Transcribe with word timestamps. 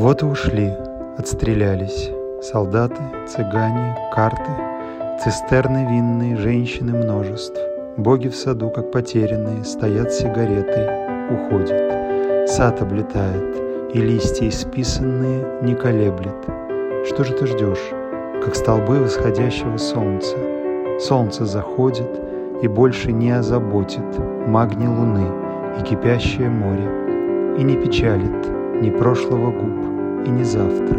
Вот 0.00 0.22
и 0.22 0.24
ушли, 0.24 0.72
отстрелялись. 1.18 2.10
Солдаты, 2.40 3.02
цыгане, 3.28 3.94
карты, 4.14 4.50
цистерны 5.22 5.86
винные, 5.90 6.38
женщины 6.38 6.96
множеств. 6.96 7.60
Боги 7.98 8.28
в 8.28 8.34
саду, 8.34 8.70
как 8.70 8.90
потерянные, 8.92 9.62
стоят 9.62 10.10
сигаретой, 10.10 10.88
уходят. 11.34 12.48
Сад 12.48 12.80
облетает, 12.80 13.54
и 13.92 14.00
листья 14.00 14.48
исписанные 14.48 15.46
не 15.60 15.74
колеблет. 15.74 16.48
Что 17.06 17.22
же 17.22 17.34
ты 17.34 17.46
ждешь, 17.46 17.90
как 18.42 18.54
столбы 18.54 19.00
восходящего 19.00 19.76
солнца? 19.76 20.34
Солнце 20.98 21.44
заходит 21.44 22.08
и 22.62 22.68
больше 22.68 23.12
не 23.12 23.32
озаботит 23.32 24.18
магни 24.46 24.88
луны 24.88 25.26
и 25.78 25.82
кипящее 25.82 26.48
море, 26.48 27.58
и 27.58 27.62
не 27.62 27.76
печалит 27.76 28.48
ни 28.80 28.88
прошлого 28.88 29.50
губ 29.50 29.89
и 30.26 30.30
ни 30.30 30.42
завтра. 30.42 30.96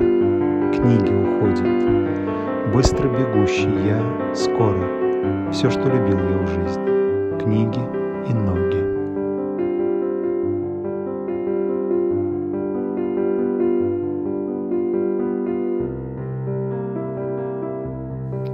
Книги 0.72 1.14
уходят, 1.14 2.74
быстро 2.74 3.08
бегущий 3.08 3.70
я, 3.88 4.02
скоро, 4.34 5.52
все, 5.52 5.70
что 5.70 5.84
любил 5.84 6.18
я 6.18 6.38
в 6.38 6.48
жизни, 6.48 7.40
книги 7.40 7.82
и 8.30 8.34
ноги. 8.34 8.82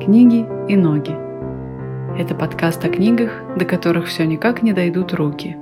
Книги 0.03 0.45
и 0.67 0.75
ноги. 0.75 1.15
Это 2.17 2.33
подкаст 2.33 2.83
о 2.85 2.89
книгах, 2.89 3.31
до 3.57 3.65
которых 3.65 4.05
все 4.05 4.25
никак 4.25 4.63
не 4.63 4.73
дойдут 4.73 5.13
руки. 5.13 5.57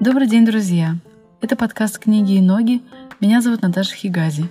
Добрый 0.00 0.28
день, 0.28 0.46
друзья! 0.46 0.94
Это 1.40 1.56
подкаст 1.56 1.98
«Книги 1.98 2.34
и 2.34 2.40
ноги». 2.40 2.82
Меня 3.18 3.40
зовут 3.40 3.62
Наташа 3.62 3.96
Хигази. 3.96 4.48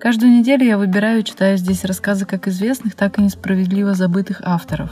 Каждую 0.00 0.32
неделю 0.32 0.64
я 0.64 0.78
выбираю 0.78 1.20
и 1.20 1.24
читаю 1.24 1.58
здесь 1.58 1.84
рассказы 1.84 2.24
как 2.24 2.48
известных, 2.48 2.94
так 2.94 3.18
и 3.18 3.22
несправедливо 3.22 3.92
забытых 3.92 4.40
авторов. 4.42 4.90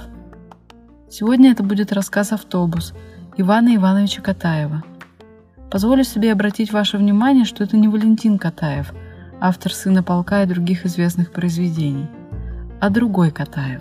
Сегодня 1.09 1.53
это 1.53 1.63
будет 1.63 1.91
рассказ 1.91 2.33
«Автобус» 2.33 2.93
Ивана 3.39 3.77
Ивановича 3.77 4.21
Катаева. 4.21 4.85
Позволю 5.71 6.05
себе 6.05 6.33
обратить 6.33 6.71
ваше 6.71 6.99
внимание, 6.99 7.47
что 7.47 7.65
это 7.65 7.79
не 7.79 7.89
Валентин 7.89 8.39
Катаев, 8.39 8.93
автор 9.41 9.73
«Сына 9.73 10.03
полка» 10.03 10.43
и 10.43 10.47
других 10.47 10.85
известных 10.85 11.33
произведений, 11.33 12.09
а 12.79 12.91
другой 12.91 13.31
Катаев. 13.31 13.81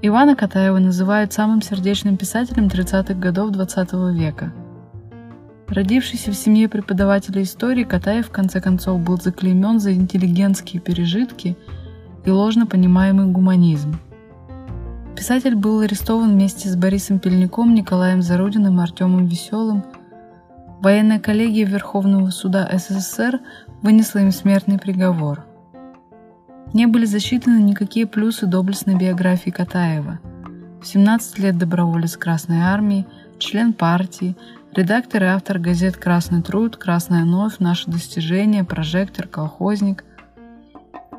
Ивана 0.00 0.36
Катаева 0.36 0.78
называют 0.78 1.34
самым 1.34 1.60
сердечным 1.60 2.16
писателем 2.16 2.68
30-х 2.68 3.12
годов 3.12 3.50
XX 3.50 3.86
-го 3.86 4.10
века– 4.10 4.54
Родившийся 5.70 6.32
в 6.32 6.34
семье 6.34 6.68
преподавателя 6.68 7.42
истории, 7.42 7.84
Катаев 7.84 8.26
в 8.26 8.30
конце 8.30 8.60
концов 8.60 9.00
был 9.00 9.20
заклеймен 9.20 9.78
за 9.78 9.94
интеллигентские 9.94 10.82
пережитки 10.82 11.56
и 12.24 12.30
ложно 12.30 12.66
понимаемый 12.66 13.26
гуманизм. 13.26 13.96
Писатель 15.16 15.54
был 15.54 15.80
арестован 15.80 16.32
вместе 16.32 16.68
с 16.68 16.74
Борисом 16.74 17.20
Пельником, 17.20 17.72
Николаем 17.72 18.20
Зарудиным 18.20 18.80
и 18.80 18.82
Артемом 18.82 19.26
Веселым. 19.26 19.84
Военная 20.80 21.20
коллегия 21.20 21.66
Верховного 21.66 22.30
суда 22.30 22.68
СССР 22.72 23.38
вынесла 23.82 24.20
им 24.20 24.32
смертный 24.32 24.78
приговор. 24.78 25.44
Не 26.72 26.86
были 26.86 27.04
засчитаны 27.04 27.62
никакие 27.62 28.06
плюсы 28.06 28.46
доблестной 28.46 28.96
биографии 28.96 29.50
Катаева. 29.50 30.18
В 30.82 30.86
17 30.86 31.38
лет 31.38 31.58
доброволец 31.58 32.16
Красной 32.16 32.60
Армии, 32.60 33.06
член 33.38 33.72
партии, 33.72 34.36
Редактор 34.72 35.24
и 35.24 35.26
автор 35.26 35.58
газет 35.58 35.96
«Красный 35.96 36.42
труд», 36.42 36.76
«Красная 36.76 37.24
новь», 37.24 37.58
«Наше 37.58 37.90
достижение», 37.90 38.62
«Прожектор», 38.62 39.26
«Колхозник». 39.26 40.04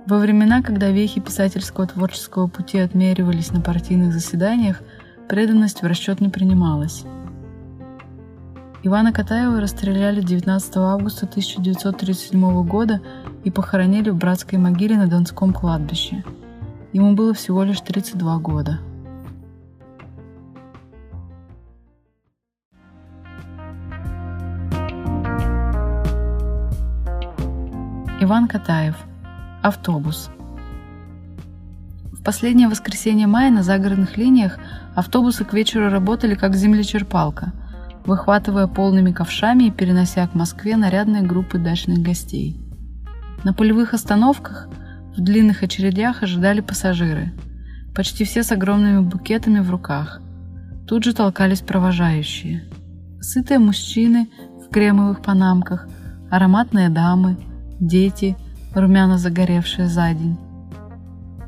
Во 0.05 0.19
времена, 0.19 0.61
когда 0.61 0.89
вехи 0.89 1.19
писательского 1.19 1.85
творческого 1.85 2.47
пути 2.47 2.79
отмеривались 2.79 3.51
на 3.51 3.59
партийных 3.59 4.13
заседаниях, 4.13 4.81
преданность 5.27 5.81
в 5.81 5.85
расчет 5.85 6.21
не 6.21 6.29
принималась. 6.29 7.03
Ивана 8.83 9.11
Катаева 9.11 9.59
расстреляли 9.59 10.21
19 10.21 10.77
августа 10.77 11.25
1937 11.25 12.65
года 12.65 13.01
и 13.43 13.51
похоронили 13.51 14.11
в 14.11 14.15
братской 14.15 14.59
могиле 14.59 14.95
на 14.95 15.07
Донском 15.07 15.51
кладбище. 15.51 16.23
Ему 16.93 17.15
было 17.15 17.33
всего 17.33 17.63
лишь 17.63 17.81
32 17.81 18.37
года. 18.37 18.79
Иван 28.23 28.47
Катаев. 28.47 28.97
Автобус. 29.63 30.29
В 32.11 32.21
последнее 32.23 32.67
воскресенье 32.67 33.25
мая 33.25 33.49
на 33.49 33.63
загородных 33.63 34.15
линиях 34.15 34.59
автобусы 34.93 35.43
к 35.43 35.53
вечеру 35.53 35.89
работали 35.89 36.35
как 36.35 36.55
землечерпалка, 36.55 37.51
выхватывая 38.05 38.67
полными 38.67 39.11
ковшами 39.11 39.63
и 39.63 39.71
перенося 39.71 40.27
к 40.27 40.35
Москве 40.35 40.77
нарядные 40.77 41.23
группы 41.23 41.57
дачных 41.57 41.97
гостей. 42.03 42.61
На 43.43 43.55
полевых 43.55 43.95
остановках 43.95 44.69
в 45.17 45.19
длинных 45.19 45.63
очередях 45.63 46.21
ожидали 46.21 46.61
пассажиры, 46.61 47.33
почти 47.95 48.23
все 48.23 48.43
с 48.43 48.51
огромными 48.51 48.99
букетами 48.99 49.61
в 49.61 49.71
руках. 49.71 50.21
Тут 50.87 51.05
же 51.05 51.15
толкались 51.15 51.61
провожающие. 51.61 52.69
Сытые 53.19 53.57
мужчины 53.57 54.29
в 54.63 54.71
кремовых 54.71 55.23
панамках, 55.23 55.87
ароматные 56.29 56.89
дамы– 56.89 57.37
дети, 57.81 58.37
румяно 58.73 59.17
загоревшие 59.17 59.87
за 59.87 60.13
день. 60.13 60.37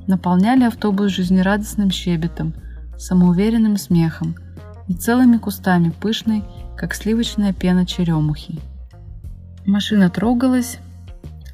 Наполняли 0.08 0.66
автобус 0.66 1.12
жизнерадостным 1.12 1.92
щебетом, 1.92 2.54
самоуверенным 2.98 3.78
смехом 3.78 4.36
и 4.88 4.94
целыми 4.94 5.38
кустами 5.38 5.90
пышной, 5.90 6.44
как 6.76 6.94
сливочная 6.94 7.54
пена 7.54 7.86
черемухи. 7.86 8.60
Машина 9.66 10.10
трогалась, 10.10 10.80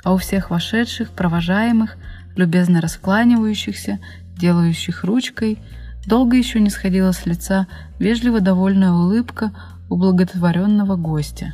а 0.03 0.13
у 0.13 0.17
всех 0.17 0.49
вошедших, 0.49 1.11
провожаемых, 1.11 1.97
любезно 2.35 2.81
раскланивающихся, 2.81 3.99
делающих 4.35 5.03
ручкой, 5.03 5.59
долго 6.07 6.37
еще 6.37 6.59
не 6.59 6.69
сходила 6.69 7.11
с 7.11 7.25
лица 7.25 7.67
вежливо 7.99 8.39
довольная 8.39 8.91
улыбка 8.91 9.51
у 9.89 9.97
благотворенного 9.97 10.95
гостя. 10.95 11.53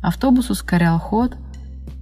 Автобус 0.00 0.48
ускорял 0.48 0.98
ход– 0.98 1.36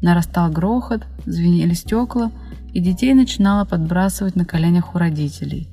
Нарастал 0.01 0.51
грохот, 0.51 1.07
звенели 1.27 1.75
стекла, 1.75 2.31
и 2.73 2.81
детей 2.81 3.15
начинало 3.15 3.65
подбрасывать 3.65 4.37
на 4.37 4.45
коленях 4.45 4.95
у 4.95 4.99
родителей. 4.99 5.69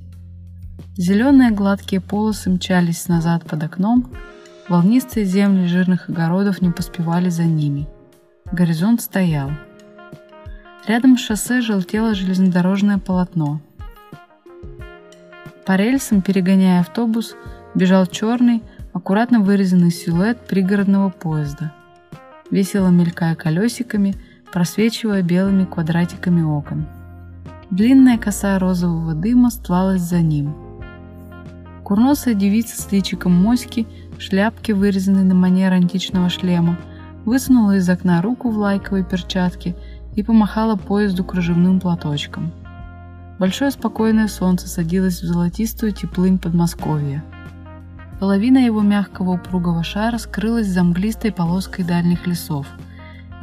Зеленые 0.98 1.52
гладкие 1.52 2.02
полосы 2.02 2.50
мчались 2.50 3.08
назад 3.08 3.44
под 3.44 3.64
окном, 3.64 4.12
волнистые 4.68 5.26
земли 5.26 5.68
жирных 5.68 6.10
огородов 6.10 6.62
не 6.62 6.72
поспевали 6.72 7.30
за 7.30 7.44
ними. 7.44 7.88
Горизонт 8.52 9.02
стоял. 9.02 9.52
Рядом 10.88 11.18
с 11.18 11.22
шоссе 11.22 11.62
желтело 11.62 12.16
железнодорожное 12.16 12.98
полотно. 12.98 13.62
По 15.66 15.76
рельсам, 15.76 16.22
перегоняя 16.22 16.80
автобус, 16.80 17.36
бежал 17.74 18.06
черный, 18.06 18.64
аккуратно 18.94 19.40
вырезанный 19.40 19.92
силуэт 19.92 20.48
пригородного 20.48 21.10
поезда– 21.10 21.74
весело 22.52 22.90
мелькая 22.90 23.36
колесиками, 23.36 24.16
просвечивая 24.56 25.22
белыми 25.22 25.66
квадратиками 25.66 26.42
окон. 26.42 26.86
Длинная 27.72 28.18
коса 28.18 28.58
розового 28.58 29.14
дыма 29.14 29.50
стлалась 29.50 30.00
за 30.00 30.22
ним. 30.22 30.56
Курносая 31.84 32.36
девица 32.36 32.82
с 32.82 32.90
личиком 32.90 33.34
моськи, 33.34 33.86
в 34.18 34.22
шляпке, 34.22 34.74
вырезанной 34.74 35.26
на 35.26 35.36
манер 35.36 35.74
античного 35.74 36.30
шлема, 36.30 36.78
высунула 37.26 37.76
из 37.76 37.90
окна 37.90 38.22
руку 38.22 38.50
в 38.50 38.58
лайковой 38.58 39.04
перчатке 39.04 39.76
и 40.16 40.24
помахала 40.24 40.78
поезду 40.78 41.26
кружевным 41.26 41.82
платочком. 41.82 42.54
Большое 43.38 43.72
спокойное 43.72 44.30
солнце 44.30 44.70
садилось 44.70 45.22
в 45.22 45.26
золотистую 45.26 45.92
теплынь 45.92 46.40
Подмосковья. 46.40 47.26
Половина 48.22 48.60
его 48.60 48.80
мягкого 48.80 49.32
упругого 49.32 49.84
шара 49.84 50.18
скрылась 50.18 50.68
за 50.68 50.82
мглистой 50.86 51.34
полоской 51.34 51.84
дальних 51.84 52.26
лесов, 52.26 52.68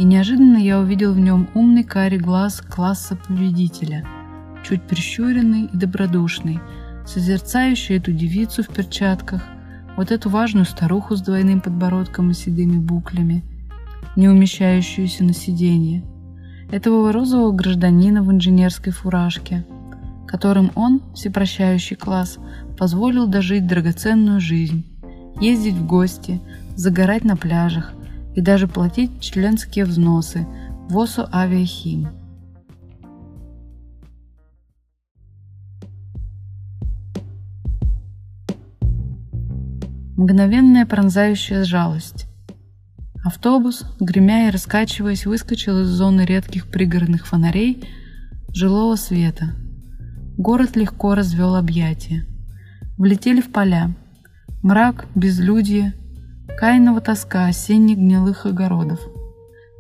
и 0.03 0.05
неожиданно 0.05 0.57
я 0.57 0.81
увидел 0.81 1.13
в 1.13 1.21
нем 1.21 1.49
умный 1.55 1.85
карий 1.85 2.19
глаз 2.19 2.61
класса 2.61 3.15
победителя, 3.15 4.05
чуть 4.65 4.83
прищуренный 4.83 5.67
и 5.73 5.77
добродушный, 5.77 6.59
созерцающий 7.07 7.99
эту 7.99 8.11
девицу 8.11 8.65
в 8.65 8.67
перчатках, 8.67 9.45
вот 9.97 10.11
эту 10.11 10.29
важную 10.29 10.65
старуху 10.65 11.15
с 11.15 11.21
двойным 11.21 11.61
подбородком 11.61 12.33
и 12.33 12.35
седыми 12.35 12.79
буклями, 12.81 13.45
не 14.17 14.29
умещающуюся 14.29 15.23
на 15.23 15.35
сиденье, 15.35 16.03
этого 16.73 17.13
розового 17.13 17.53
гражданина 17.53 18.25
в 18.25 18.33
инженерской 18.33 18.93
фуражке, 18.93 19.65
которым 20.27 20.73
он, 20.75 21.01
всепрощающий 21.15 21.95
класс, 21.95 22.39
позволил 22.77 23.29
дожить 23.29 23.69
драгоценную 23.69 24.41
жизнь, 24.41 24.85
ездить 25.41 25.75
в 25.75 25.87
гости, 25.87 26.41
загорать 26.75 27.23
на 27.23 27.37
пляжах 27.37 27.93
и 28.35 28.41
даже 28.41 28.69
платить 28.69 29.21
членские 29.21 29.85
взносы 29.85 30.47
в 30.89 30.99
ОСО 30.99 31.29
«Авиахим». 31.33 32.09
Мгновенная 40.17 40.87
пронзающая 40.87 41.65
жалость. 41.65 42.27
Автобус, 43.25 43.85
гремя 43.99 44.49
и 44.49 44.51
раскачиваясь, 44.51 45.27
выскочил 45.27 45.81
из 45.81 45.89
зоны 45.89 46.23
редких 46.23 46.69
пригородных 46.69 47.27
фонарей 47.27 47.85
жилого 48.49 48.97
света. 48.97 49.55
Город 50.37 50.77
легко 50.77 51.15
развел 51.15 51.57
объятия. 51.57 52.27
Влетели 52.99 53.41
в 53.41 53.51
поля. 53.51 53.95
Мрак, 54.63 55.07
безлюдье, 55.15 55.95
каинова 56.59 57.01
тоска 57.01 57.47
осенних 57.47 57.99
гнилых 57.99 58.47
огородов. 58.47 59.01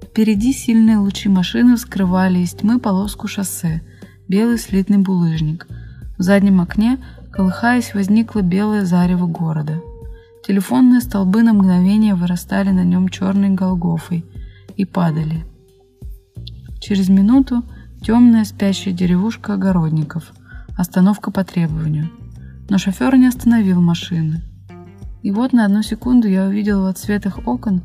Впереди 0.03 0.53
сильные 0.53 0.99
лучи 0.99 1.29
машины 1.29 1.77
вскрывали 1.77 2.41
из 2.41 2.53
тьмы 2.53 2.79
полоску 2.79 3.29
шоссе, 3.29 3.83
белый 4.29 4.59
слитный 4.59 4.99
булыжник. 4.99 5.67
В 6.19 6.23
заднем 6.23 6.61
окне, 6.61 6.99
колыхаясь, 7.31 7.95
возникло 7.95 8.43
белое 8.43 8.85
зарево 8.85 9.27
города– 9.27 9.81
Телефонные 10.45 11.01
столбы 11.01 11.45
на 11.45 11.53
мгновение 11.53 12.17
вырастали 12.17 12.71
на 12.71 12.83
нем 12.83 13.09
черной 13.09 13.51
голгофой 13.51 14.25
и 14.77 14.85
падали. 14.85 15.45
Через 16.81 17.09
минуту 17.09 17.63
темная 18.05 18.45
спящая 18.45 18.93
деревушка 18.93 19.55
огородников, 19.55 20.33
остановка 20.77 21.31
по 21.31 21.45
требованию. 21.45 22.11
Но 22.69 22.79
шофер 22.79 23.17
не 23.17 23.29
остановил 23.29 23.81
машины. 23.81 24.43
И 25.23 25.31
вот 25.31 25.53
на 25.53 25.65
одну 25.65 25.83
секунду 25.83 26.29
я 26.29 26.47
увидел 26.47 26.83
в 26.83 26.87
отсветах 26.87 27.47
окон 27.47 27.83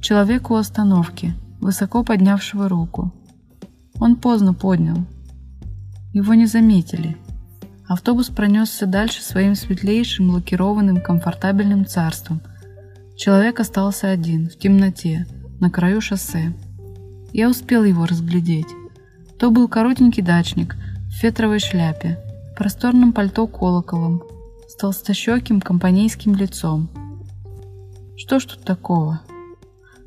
человека 0.00 0.52
у 0.52 0.56
остановки, 0.56 1.34
высоко 1.60 2.04
поднявшего 2.04 2.68
руку. 2.68 3.12
Он 3.98 4.16
поздно 4.16 4.52
поднял. 4.54 4.98
Его 6.12 6.34
не 6.34 6.46
заметили– 6.46 7.16
Автобус 7.92 8.28
пронесся 8.28 8.86
дальше 8.86 9.22
своим 9.22 9.54
светлейшим, 9.54 10.30
лакированным, 10.30 11.02
комфортабельным 11.02 11.84
царством. 11.84 12.40
Человек 13.18 13.60
остался 13.60 14.08
один, 14.08 14.48
в 14.48 14.56
темноте, 14.56 15.26
на 15.60 15.68
краю 15.68 16.00
шоссе. 16.00 16.54
Я 17.34 17.50
успел 17.50 17.84
его 17.84 18.06
разглядеть. 18.06 18.68
То 19.38 19.50
был 19.50 19.68
коротенький 19.68 20.22
дачник 20.22 20.76
в 21.08 21.12
фетровой 21.20 21.58
шляпе, 21.58 22.18
в 22.52 22.56
просторном 22.56 23.12
пальто 23.12 23.46
колоколом, 23.46 24.22
с 24.72 24.74
толстощеким 24.74 25.60
компанейским 25.60 26.34
лицом. 26.34 26.88
Что 28.16 28.40
ж 28.40 28.46
тут 28.46 28.64
такого? 28.64 29.20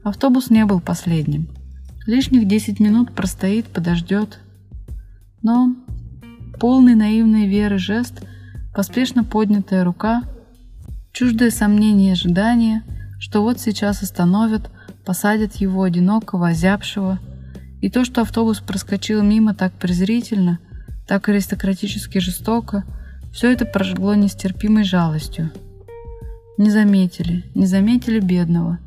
Автобус 0.03 0.49
не 0.49 0.65
был 0.65 0.79
последним. 0.79 1.49
Лишних 2.07 2.47
десять 2.47 2.79
минут 2.79 3.13
простоит, 3.13 3.67
подождет. 3.67 4.39
Но 5.43 5.75
полный 6.59 6.95
наивной 6.95 7.45
веры 7.45 7.77
жест, 7.77 8.23
поспешно 8.73 9.23
поднятая 9.23 9.83
рука, 9.83 10.23
чуждое 11.11 11.51
сомнение 11.51 12.09
и 12.09 12.13
ожидание, 12.13 12.81
что 13.19 13.43
вот 13.43 13.59
сейчас 13.59 14.01
остановят, 14.01 14.71
посадят 15.05 15.57
его 15.57 15.83
одинокого, 15.83 16.47
озябшего, 16.47 17.19
и 17.81 17.91
то, 17.91 18.03
что 18.03 18.21
автобус 18.21 18.61
проскочил 18.61 19.21
мимо 19.21 19.53
так 19.53 19.73
презрительно, 19.73 20.57
так 21.07 21.29
аристократически 21.29 22.17
жестоко, 22.17 22.83
все 23.35 23.51
это 23.51 23.65
прожгло 23.65 24.15
нестерпимой 24.15 24.85
жалостью. 24.85 25.51
Не 26.57 26.69
заметили, 26.69 27.43
не 27.53 27.65
заметили 27.65 28.21
бедного. 28.21 28.79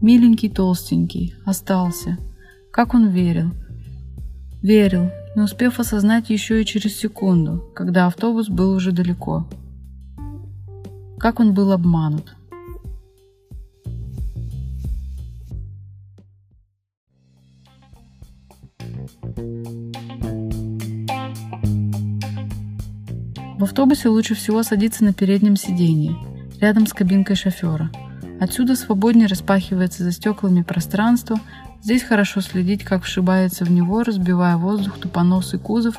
Миленький 0.00 0.48
толстенький, 0.48 1.34
остался. 1.44 2.16
Как 2.70 2.94
он 2.94 3.08
верил. 3.08 3.50
Верил, 4.62 5.10
не 5.34 5.42
успев 5.42 5.80
осознать 5.80 6.30
еще 6.30 6.62
и 6.62 6.64
через 6.64 6.96
секунду, 6.96 7.72
когда 7.74 8.06
автобус 8.06 8.48
был 8.48 8.70
уже 8.70 8.92
далеко. 8.92 9.48
Как 11.18 11.40
он 11.40 11.52
был 11.52 11.72
обманут. 11.72 12.36
Автобусе 23.78 24.08
лучше 24.08 24.34
всего 24.34 24.64
садиться 24.64 25.04
на 25.04 25.12
переднем 25.12 25.54
сиденье, 25.54 26.16
рядом 26.60 26.88
с 26.88 26.92
кабинкой 26.92 27.36
шофера. 27.36 27.92
Отсюда 28.40 28.74
свободнее 28.74 29.28
распахивается 29.28 30.02
за 30.02 30.10
стеклами 30.10 30.62
пространство, 30.62 31.38
Здесь 31.80 32.02
хорошо 32.02 32.40
следить, 32.40 32.82
как 32.82 33.04
вшибается 33.04 33.64
в 33.64 33.70
него, 33.70 34.02
разбивая 34.02 34.56
воздух 34.56 34.98
тупоносый 34.98 35.60
кузов, 35.60 35.94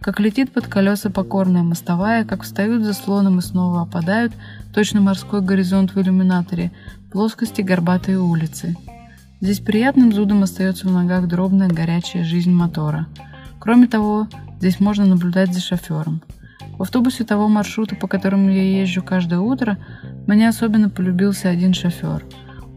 как 0.00 0.18
летит 0.18 0.52
под 0.52 0.66
колеса 0.66 1.08
покорная 1.08 1.62
мостовая, 1.62 2.24
как 2.24 2.42
встают 2.42 2.82
заслоном 2.82 3.38
и 3.38 3.42
снова 3.42 3.82
опадают, 3.82 4.32
точно 4.74 5.00
морской 5.00 5.40
горизонт 5.40 5.94
в 5.94 6.00
иллюминаторе, 6.00 6.72
плоскости 7.12 7.60
горбатые 7.62 8.18
улицы. 8.18 8.76
Здесь 9.40 9.60
приятным 9.60 10.12
зудом 10.12 10.42
остается 10.42 10.88
в 10.88 10.90
ногах 10.90 11.28
дробная 11.28 11.68
горячая 11.68 12.24
жизнь 12.24 12.50
мотора. 12.50 13.06
Кроме 13.60 13.86
того, 13.86 14.26
здесь 14.58 14.80
можно 14.80 15.06
наблюдать 15.06 15.54
за 15.54 15.60
шофером. 15.60 16.22
В 16.80 16.82
автобусе 16.82 17.24
того 17.24 17.46
маршрута, 17.46 17.94
по 17.94 18.08
которому 18.08 18.48
я 18.48 18.80
езжу 18.80 19.02
каждое 19.02 19.38
утро, 19.38 19.76
мне 20.26 20.48
особенно 20.48 20.88
полюбился 20.88 21.50
один 21.50 21.74
шофер. 21.74 22.24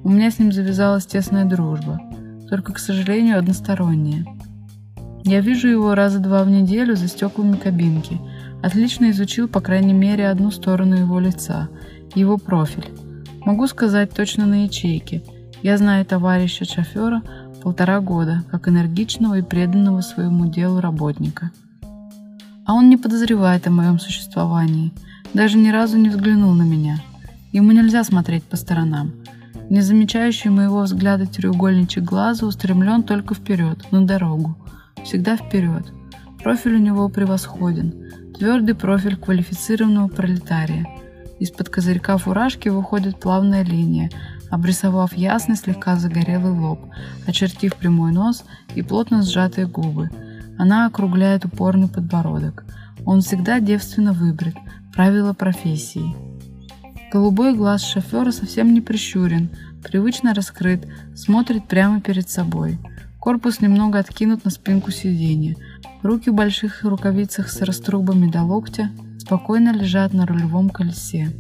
У 0.04 0.10
меня 0.10 0.30
с 0.30 0.40
ним 0.40 0.52
завязалась 0.52 1.06
тесная 1.06 1.46
дружба– 1.46 2.02
только, 2.50 2.74
к 2.74 2.80
сожалению, 2.80 3.40
одностороннее. 3.40 4.26
Я 5.24 5.40
вижу 5.40 5.70
его 5.70 5.96
раза 5.96 6.20
два 6.20 6.44
в 6.44 6.50
неделю 6.50 6.98
за 6.98 7.08
стеклами 7.08 7.56
кабинки. 7.56 8.20
Отлично 8.62 9.10
изучил, 9.12 9.48
по 9.48 9.62
крайней 9.62 9.94
мере, 9.94 10.28
одну 10.28 10.52
сторону 10.52 10.96
его 10.96 11.18
лица, 11.22 11.70
его 12.14 12.38
профиль. 12.38 12.90
Могу 13.46 13.68
сказать 13.68 14.14
точно 14.14 14.46
на 14.46 14.66
ячейке. 14.66 15.24
Я 15.62 15.78
знаю 15.78 16.06
товарища 16.06 16.66
шофера 16.66 17.22
полтора 17.62 18.02
года, 18.02 18.44
как 18.52 18.68
энергичного 18.68 19.38
и 19.38 19.42
преданного 19.42 20.02
своему 20.02 20.48
делу 20.48 20.82
работника. 20.82 21.52
А 22.66 22.74
он 22.74 22.90
не 22.90 22.98
подозревает 22.98 23.68
о 23.68 23.72
моем 23.72 24.00
существовании, 24.00 24.94
даже 25.34 25.58
ни 25.58 25.70
разу 25.70 25.98
не 25.98 26.10
взглянул 26.10 26.54
на 26.54 26.64
меня. 26.64 27.00
Ему 27.52 27.72
нельзя 27.72 28.04
смотреть 28.04 28.44
по 28.44 28.56
сторонам. 28.56 29.12
Не 29.70 29.82
замечающий 29.82 30.50
моего 30.50 30.82
взгляда 30.82 31.26
треугольничек 31.26 32.04
глаза 32.04 32.46
устремлен 32.46 33.04
только 33.04 33.34
вперед, 33.34 33.92
на 33.92 34.06
дорогу. 34.06 34.58
Всегда 35.04 35.36
вперед. 35.36 35.92
Профиль 36.42 36.76
у 36.76 36.80
него 36.80 37.10
превосходен. 37.10 37.94
Твердый 38.38 38.76
профиль 38.76 39.18
квалифицированного 39.18 40.08
пролетария. 40.08 40.88
Из-под 41.40 41.70
козырька 41.70 42.18
фуражки 42.18 42.70
выходит 42.70 43.20
плавная 43.20 43.64
линия, 43.64 44.10
обрисовав 44.50 45.14
ясный 45.14 45.56
слегка 45.56 45.98
загорелый 45.98 46.52
лоб, 46.52 46.80
очертив 47.28 47.76
прямой 47.76 48.12
нос 48.12 48.46
и 48.76 48.82
плотно 48.82 49.24
сжатые 49.24 49.68
губы. 49.68 50.10
Она 50.58 50.86
округляет 50.86 51.46
упорный 51.46 51.88
подбородок. 51.88 52.66
Он 53.06 53.22
всегда 53.22 53.60
девственно 53.60 54.14
выбрит. 54.14 54.56
Правила 54.94 55.34
профессии. 55.34 56.16
Голубой 57.12 57.56
глаз 57.56 57.84
шофера 57.84 58.32
совсем 58.32 58.74
не 58.74 58.82
прищурен, 58.82 59.52
привычно 59.84 60.34
раскрыт, 60.34 60.88
смотрит 61.16 61.68
прямо 61.68 62.02
перед 62.02 62.30
собой. 62.30 62.80
Корпус 63.20 63.62
немного 63.62 64.00
откинут 64.00 64.46
на 64.46 64.52
спинку 64.52 64.92
сиденья. 64.92 65.56
Руки 66.02 66.30
в 66.30 66.34
больших 66.34 66.84
рукавицах 66.84 67.50
с 67.50 67.62
раструбами 67.62 68.30
до 68.30 68.44
локтя 68.44 68.90
спокойно 69.20 69.72
лежат 69.72 70.14
на 70.14 70.26
рулевом 70.26 70.70
колесе. 70.70 71.32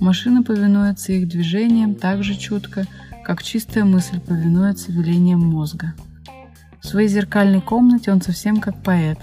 Машина 0.00 0.42
повинуется 0.42 1.12
их 1.12 1.28
движениям 1.28 1.94
так 1.94 2.22
же 2.22 2.34
чутко, 2.34 2.86
как 3.24 3.42
чистая 3.42 3.84
мысль 3.84 4.20
повинуется 4.20 4.92
велениям 4.92 5.40
мозга. 5.40 5.94
В 6.82 6.86
своей 6.86 7.08
зеркальной 7.08 7.60
комнате 7.60 8.10
он 8.10 8.22
совсем 8.22 8.58
как 8.58 8.82
поэт, 8.82 9.18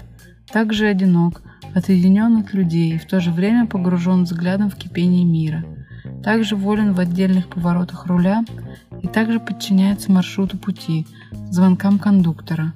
также 0.52 0.86
одинок, 0.86 1.42
отъединен 1.74 2.38
от 2.38 2.54
людей 2.54 2.94
и 2.94 2.98
в 2.98 3.06
то 3.06 3.20
же 3.20 3.30
время 3.30 3.66
погружен 3.66 4.24
взглядом 4.24 4.70
в 4.70 4.76
кипение 4.76 5.24
мира. 5.24 5.64
Также 6.22 6.56
волен 6.56 6.92
в 6.92 7.00
отдельных 7.00 7.48
поворотах 7.48 8.06
руля 8.06 8.44
и 9.02 9.06
также 9.06 9.40
подчиняется 9.40 10.10
маршруту 10.10 10.58
пути, 10.58 11.06
звонкам 11.50 11.98
кондуктора. 11.98 12.72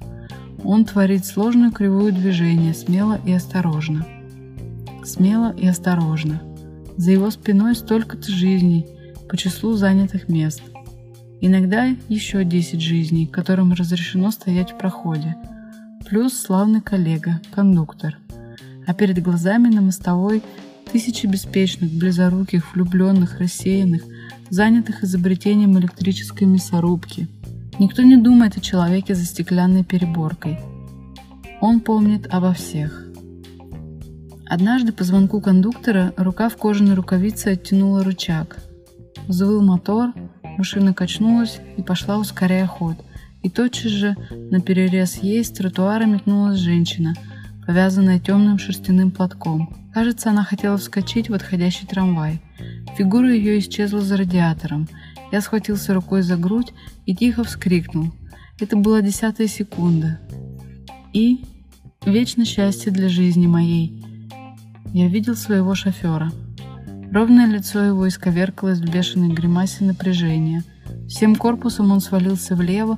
Он 0.63 0.85
творит 0.85 1.25
сложную 1.25 1.71
кривую 1.71 2.13
движение 2.13 2.73
смело 2.73 3.19
и 3.25 3.33
осторожно. 3.33 4.05
Смело 5.03 5.51
и 5.51 5.67
осторожно. 5.67 6.41
За 6.95 7.11
его 7.11 7.31
спиной 7.31 7.75
столько-то 7.75 8.31
жизней 8.31 8.85
по 9.27 9.35
числу 9.35 9.73
занятых 9.73 10.29
мест. 10.29 10.61
Иногда 11.45 11.93
еще 12.07 12.45
10 12.45 12.79
жизней, 12.79 13.27
которым 13.27 13.73
разрешено 13.73 14.31
стоять 14.31 14.71
в 14.71 14.77
проходе. 14.77 15.35
плюс 16.07 16.37
славный 16.37 16.79
коллега, 16.79 17.41
кондуктор. 17.53 18.17
А 18.87 18.93
перед 18.93 19.21
глазами 19.21 19.67
на 19.67 19.81
мостовой 19.81 20.41
тысячи 20.89 21.27
беспечных, 21.27 21.91
близоруких, 21.91 22.73
влюбленных, 22.73 23.39
рассеянных, 23.39 24.03
занятых 24.49 25.03
изобретением 25.03 25.77
электрической 25.77 26.47
мясорубки. 26.47 27.27
Никто 27.77 28.03
не 28.03 28.15
думает 28.15 28.55
о 28.55 28.61
человеке 28.61 29.13
за 29.13 29.25
стеклянной 29.25 29.83
переборкой. 29.83 30.61
Он 31.59 31.81
помнит 31.81 32.25
обо 32.33 32.53
всех. 32.53 33.05
Однажды 34.45 34.93
по 34.93 35.03
звонку 35.03 35.41
кондуктора 35.41 36.13
рука 36.15 36.47
в 36.47 36.55
кожаной 36.55 36.93
рукавице 36.93 37.47
оттянула 37.47 38.01
рычаг. 38.01 38.63
Взвыл 39.27 39.61
мотор, 39.61 40.13
машина 40.57 40.93
качнулась 40.93 41.59
и 41.77 41.81
пошла 41.81 42.17
ускоряя 42.17 42.67
ход. 42.67 42.97
И 43.41 43.49
тотчас 43.49 43.91
же 43.91 44.15
на 44.51 44.61
перерез 44.61 45.21
ей 45.21 45.43
с 45.43 45.51
тротуара 45.51 46.05
метнулась 46.05 46.59
женщина, 46.59 47.13
повязанная 47.65 48.19
темным 48.19 48.57
шерстяным 48.57 49.11
платком. 49.11 49.75
Кажется, 49.93 50.29
она 50.29 50.43
хотела 50.43 50.77
вскочить 50.77 51.29
в 51.29 51.33
отходящий 51.33 51.85
трамвай. 51.87 52.41
Фигура 52.97 53.33
ее 53.33 53.59
исчезла 53.59 54.01
за 54.01 54.17
радиатором. 54.17 54.87
Я 55.31 55.41
схватился 55.41 55.93
рукой 55.93 56.21
за 56.21 56.37
грудь 56.37 56.73
и 57.05 57.15
тихо 57.15 57.43
вскрикнул. 57.43 58.11
Это 58.59 58.77
была 58.77 59.01
десятая 59.01 59.47
секунда. 59.47 60.19
И 61.11 61.43
вечно 62.05 62.45
счастье 62.45 62.91
для 62.91 63.09
жизни 63.09 63.47
моей– 63.47 63.99
я 64.93 65.07
видел 65.07 65.35
своего 65.35 65.73
шофера. 65.73 66.31
Ровное 67.13 67.45
лицо 67.45 67.79
его 67.79 68.07
исковеркалось 68.07 68.79
в 68.79 68.91
бешеной 68.91 69.29
гримасе 69.35 69.83
напряжения. 69.83 70.63
Всем 71.07 71.35
корпусом 71.35 71.91
он 71.91 72.01
свалился 72.01 72.55
влево, 72.55 72.97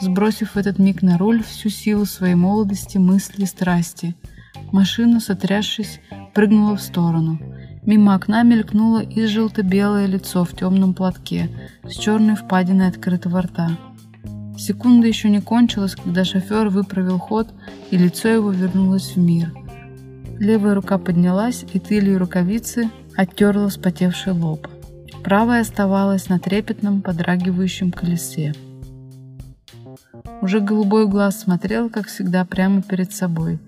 сбросив 0.00 0.52
в 0.52 0.56
этот 0.56 0.78
миг 0.78 1.02
на 1.02 1.18
руль 1.18 1.42
всю 1.42 1.68
силу 1.68 2.04
своей 2.04 2.36
молодости, 2.36 2.96
мысли, 2.98 3.44
страсти. 3.44 4.14
Машина, 4.70 5.18
сотрясшись, 5.18 6.00
прыгнула 6.32 6.76
в 6.76 6.80
сторону. 6.80 7.40
Мимо 7.84 8.14
окна 8.14 8.44
мелькнуло 8.44 9.00
и 9.02 9.26
желто-белое 9.26 10.06
лицо 10.06 10.44
в 10.44 10.54
темном 10.54 10.94
платке 10.94 11.50
с 11.82 11.96
черной 11.96 12.36
впадиной 12.36 12.86
открытого 12.86 13.42
рта. 13.42 13.76
Секунда 14.56 15.08
еще 15.08 15.28
не 15.28 15.40
кончилась, 15.40 15.96
когда 15.96 16.24
шофер 16.24 16.68
выправил 16.68 17.18
ход, 17.18 17.52
и 17.90 17.98
лицо 17.98 18.28
его 18.28 18.52
вернулось 18.52 19.16
в 19.16 19.18
мир– 19.18 19.52
Левая 20.38 20.74
рука 20.74 20.98
поднялась, 20.98 21.64
и 21.72 21.78
тылью 21.78 22.18
рукавицы 22.18 22.90
оттерла 23.16 23.68
вспотевший 23.68 24.32
лоб. 24.32 24.68
Правая 25.24 25.62
оставалась 25.62 26.28
на 26.28 26.38
трепетном, 26.38 27.02
подрагивающем 27.02 27.90
колесе. 27.90 28.54
Уже 30.42 30.60
голубой 30.60 31.08
глаз 31.08 31.40
смотрел, 31.40 31.90
как 31.90 32.06
всегда, 32.06 32.44
прямо 32.44 32.82
перед 32.82 33.12
собой, 33.12 33.58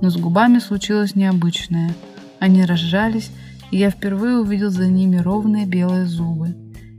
но 0.00 0.10
с 0.10 0.16
губами 0.16 0.58
случилось 0.58 1.14
необычное. 1.14 1.94
Они 2.38 2.64
разжались, 2.64 3.30
и 3.70 3.78
я 3.78 3.90
впервые 3.90 4.38
увидел 4.38 4.70
за 4.70 4.86
ними 4.86 5.16
ровные 5.16 5.66
белые 5.66 6.06
зубы. 6.06 6.54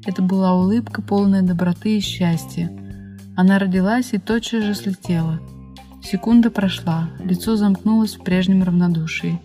Это 0.05 0.21
была 0.21 0.53
улыбка, 0.53 1.01
полная 1.01 1.41
доброты 1.41 1.97
и 1.97 2.01
счастья. 2.01 2.71
Она 3.37 3.59
родилась 3.59 4.13
и 4.13 4.17
тотчас 4.17 4.63
же 4.63 4.75
слетела– 4.75 5.39
Секунда 6.01 6.49
прошла, 6.49 7.09
лицо 7.23 7.55
замкнулось 7.55 8.15
в 8.15 8.23
прежнем 8.23 8.63
равнодушии. 8.63 9.41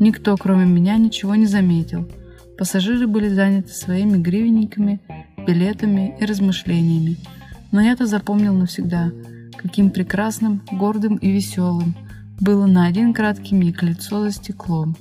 Никто, 0.00 0.36
кроме 0.36 0.64
меня, 0.64 0.96
ничего 0.96 1.34
не 1.34 1.46
заметил. 1.46 2.08
Пассажиры 2.58 3.06
были 3.06 3.28
заняты 3.28 3.70
своими 3.72 4.16
гривенниками, 4.16 5.00
билетами 5.46 6.16
и 6.20 6.24
размышлениями. 6.24 7.16
Но 7.72 7.80
я-то 7.80 8.06
запомнил 8.06 8.54
навсегда, 8.54 9.10
каким 9.56 9.90
прекрасным, 9.90 10.62
гордым 10.70 11.16
и 11.16 11.30
веселым 11.30 11.96
было 12.40 12.66
на 12.66 12.86
один 12.86 13.14
краткий 13.14 13.54
миг 13.54 13.82
лицо 13.82 14.22
за 14.22 14.32
стеклом. 14.32 14.96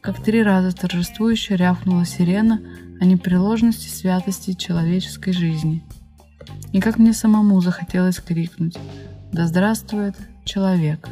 Как 0.00 0.22
три 0.22 0.42
раза 0.42 0.74
торжествующе 0.74 1.56
рявкнула 1.56 2.04
сирена 2.04 2.60
о 3.00 3.04
непреложности 3.04 3.88
святости 3.88 4.54
человеческой 4.54 5.32
жизни. 5.32 5.84
И 6.72 6.80
как 6.80 6.98
мне 6.98 7.12
самому 7.12 7.60
захотелось 7.60 8.18
крикнуть 8.18 8.76
«Да 9.32 9.46
здравствует 9.46 10.16
человек. 10.44 11.08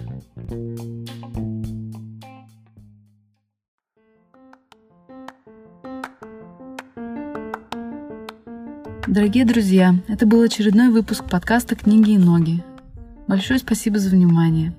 Дорогие 9.11 9.45
друзья, 9.45 9.97
это 10.07 10.25
был 10.25 10.41
очередной 10.41 10.89
выпуск 10.91 11.25
подкаста 11.29 11.75
«Книги 11.75 12.13
и 12.13 12.17
ноги». 12.17 12.63
Большое 13.27 13.59
спасибо 13.59 13.99
за 13.99 14.09
внимание. 14.11 14.73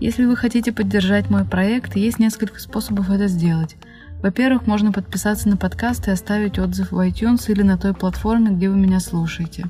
Если 0.00 0.24
вы 0.24 0.36
хотите 0.36 0.72
поддержать 0.72 1.28
мой 1.28 1.44
проект, 1.44 1.96
есть 1.96 2.18
несколько 2.18 2.58
способов 2.58 3.10
это 3.10 3.28
сделать. 3.28 3.76
Во-первых, 4.22 4.66
можно 4.66 4.90
подписаться 4.90 5.50
на 5.50 5.58
подкаст 5.58 6.08
и 6.08 6.10
оставить 6.10 6.58
отзыв 6.58 6.92
в 6.92 6.98
iTunes 6.98 7.52
или 7.52 7.60
на 7.60 7.76
той 7.76 7.92
платформе, 7.92 8.52
где 8.52 8.70
вы 8.70 8.76
меня 8.76 9.00
слушаете. 9.00 9.66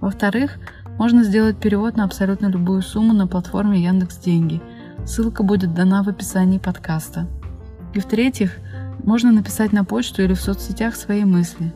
Во-вторых, 0.00 0.58
можно 0.98 1.22
сделать 1.22 1.60
перевод 1.60 1.96
на 1.96 2.02
абсолютно 2.02 2.46
любую 2.46 2.82
сумму 2.82 3.12
на 3.12 3.28
платформе 3.28 3.84
Яндекс 3.84 4.18
Деньги. 4.18 4.60
Ссылка 5.06 5.44
будет 5.44 5.74
дана 5.74 6.02
в 6.02 6.08
описании 6.08 6.58
подкаста. 6.58 7.28
И 7.94 8.00
в-третьих, 8.00 8.56
можно 9.04 9.30
написать 9.30 9.72
на 9.72 9.84
почту 9.84 10.22
или 10.22 10.34
в 10.34 10.40
соцсетях 10.40 10.96
свои 10.96 11.24
мысли. 11.24 11.72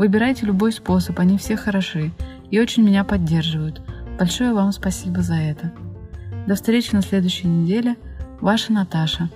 Выбирайте 0.00 0.46
любой 0.46 0.72
способ, 0.72 1.20
они 1.20 1.36
все 1.36 1.58
хороши 1.58 2.10
и 2.50 2.58
очень 2.58 2.82
меня 2.82 3.04
поддерживают. 3.04 3.82
Большое 4.18 4.54
вам 4.54 4.72
спасибо 4.72 5.20
за 5.20 5.34
это. 5.34 5.72
До 6.46 6.54
встречи 6.54 6.94
на 6.94 7.02
следующей 7.02 7.48
неделе. 7.48 7.96
Ваша 8.40 8.72
Наташа. 8.72 9.28